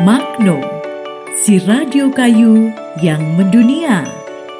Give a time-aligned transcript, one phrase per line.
[0.00, 0.56] Magno,
[1.36, 2.72] si radio kayu
[3.04, 4.08] yang mendunia.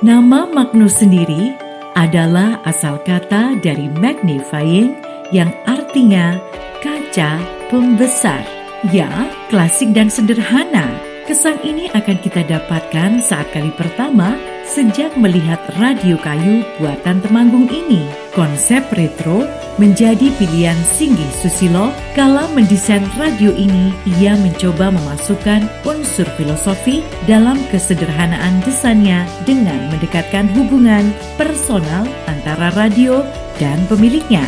[0.05, 1.57] Nama Magno sendiri
[1.97, 4.93] adalah asal kata dari magnifying
[5.33, 6.37] yang artinya
[6.85, 7.41] kaca
[7.73, 8.45] pembesar.
[8.93, 9.09] Ya,
[9.49, 10.93] klasik dan sederhana.
[11.25, 14.37] Kesan ini akan kita dapatkan saat kali pertama
[14.71, 18.07] sejak melihat radio kayu buatan Temanggung ini.
[18.31, 19.43] Konsep retro
[19.83, 28.63] menjadi pilihan Singgi Susilo kala mendesain radio ini ia mencoba memasukkan unsur filosofi dalam kesederhanaan
[28.63, 33.27] desainnya dengan mendekatkan hubungan personal antara radio
[33.59, 34.47] dan pemiliknya.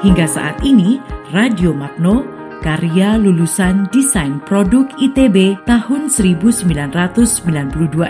[0.00, 0.96] Hingga saat ini,
[1.28, 2.24] Radio Magno,
[2.64, 6.64] karya lulusan Desain Produk ITB tahun 1992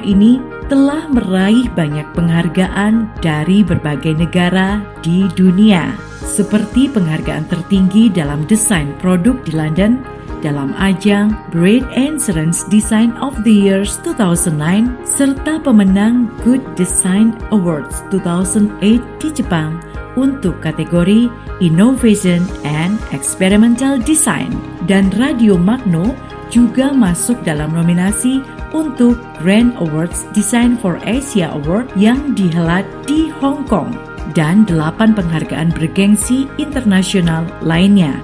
[0.06, 0.38] ini
[0.70, 5.90] telah meraih banyak penghargaan dari berbagai negara di dunia,
[6.22, 9.98] seperti penghargaan tertinggi dalam desain produk di London
[10.46, 18.06] dalam ajang Bread and Science Design of the Years 2009 serta pemenang Good Design Awards
[18.14, 21.30] 2008 di Jepang untuk kategori
[21.60, 24.50] Innovation and Experimental Design
[24.88, 26.16] dan Radio Magno
[26.50, 28.42] juga masuk dalam nominasi
[28.74, 33.94] untuk Grand Awards Design for Asia Award yang dihelat di Hong Kong
[34.34, 38.14] dan delapan penghargaan bergengsi internasional lainnya.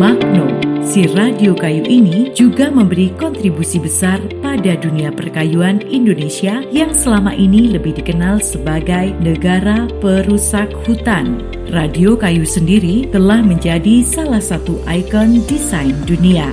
[0.00, 0.48] Magno,
[0.80, 7.68] si radio kayu ini juga memberi kontribusi besar pada dunia perkayuan Indonesia yang selama ini
[7.68, 11.44] lebih dikenal sebagai negara perusak hutan.
[11.68, 16.48] Radio kayu sendiri telah menjadi salah satu ikon desain dunia.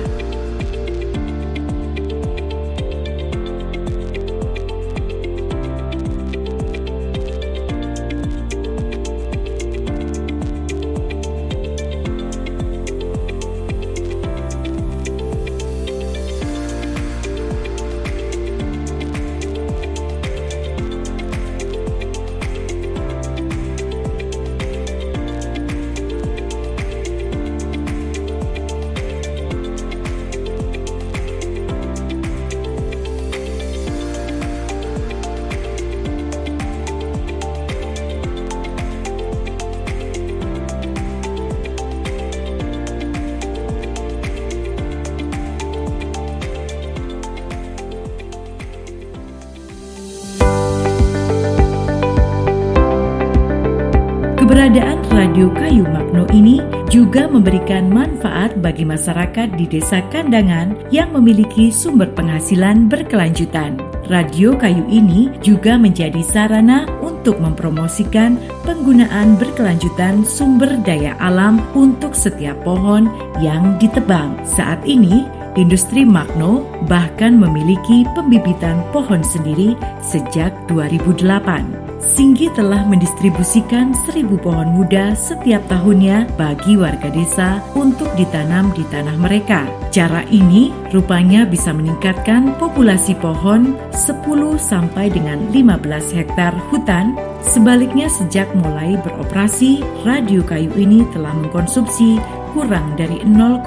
[54.68, 56.60] Keberadaan Radio Kayu Magno ini
[56.92, 63.80] juga memberikan manfaat bagi masyarakat di desa Kandangan yang memiliki sumber penghasilan berkelanjutan.
[64.12, 68.36] Radio kayu ini juga menjadi sarana untuk mempromosikan
[68.68, 73.08] penggunaan berkelanjutan sumber daya alam untuk setiap pohon
[73.40, 74.36] yang ditebang.
[74.44, 75.24] Saat ini,
[75.56, 81.88] industri Magno bahkan memiliki pembibitan pohon sendiri sejak 2008.
[81.98, 89.18] Singgi telah mendistribusikan seribu pohon muda setiap tahunnya bagi warga desa untuk ditanam di tanah
[89.18, 89.66] mereka.
[89.90, 94.14] Cara ini rupanya bisa meningkatkan populasi pohon 10
[94.62, 97.18] sampai dengan 15 hektar hutan.
[97.42, 102.22] Sebaliknya sejak mulai beroperasi, radio kayu ini telah mengkonsumsi
[102.52, 103.64] kurang dari 0,5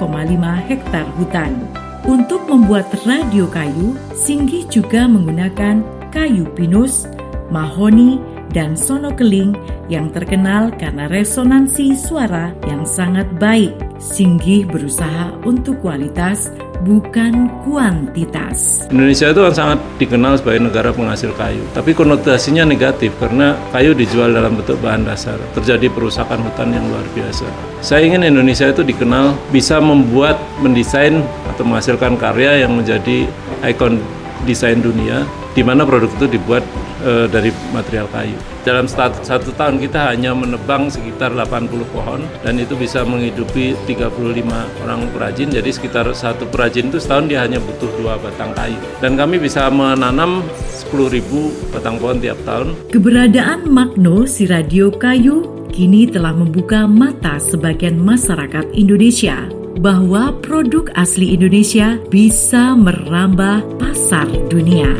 [0.68, 1.54] hektar hutan.
[2.02, 7.06] Untuk membuat radio kayu, Singgi juga menggunakan kayu pinus,
[7.48, 8.18] mahoni,
[8.52, 9.56] dan sono keling
[9.88, 13.72] yang terkenal karena resonansi suara yang sangat baik.
[14.02, 16.52] Singgih berusaha untuk kualitas
[16.82, 18.86] bukan kuantitas.
[18.90, 24.34] Indonesia itu kan sangat dikenal sebagai negara penghasil kayu, tapi konotasinya negatif karena kayu dijual
[24.34, 25.38] dalam bentuk bahan dasar.
[25.54, 27.46] Terjadi perusakan hutan yang luar biasa.
[27.80, 31.22] Saya ingin Indonesia itu dikenal bisa membuat, mendesain
[31.54, 33.26] atau menghasilkan karya yang menjadi
[33.62, 34.02] ikon
[34.42, 35.22] desain dunia
[35.54, 36.64] di mana produk itu dibuat
[37.04, 38.51] e, dari material kayu.
[38.62, 45.10] Dalam satu, tahun kita hanya menebang sekitar 80 pohon dan itu bisa menghidupi 35 orang
[45.10, 45.50] perajin.
[45.50, 48.78] Jadi sekitar satu perajin itu setahun dia hanya butuh dua batang kayu.
[49.02, 52.78] Dan kami bisa menanam 10.000 batang pohon tiap tahun.
[52.94, 59.50] Keberadaan Magno si radio kayu kini telah membuka mata sebagian masyarakat Indonesia
[59.82, 64.94] bahwa produk asli Indonesia bisa merambah pasar dunia.